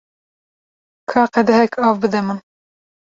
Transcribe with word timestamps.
Ka 1.11 1.23
qedehek 1.33 1.73
av 1.91 2.01
bide 2.03 2.21
min. 2.27 2.39